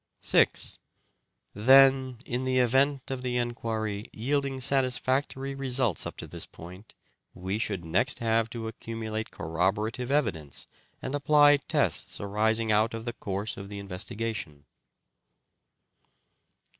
[0.23, 0.77] METHOD OF SOLUTION
[1.53, 2.25] 107 6.
[2.25, 6.95] Then, in the event of the enquiry yielding satis factory results up to this point
[7.35, 10.65] we should next have to accumulate corroborative evidence
[11.03, 14.65] and apply tests arising out of the course of the investigation.